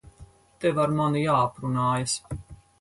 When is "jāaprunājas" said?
1.27-2.19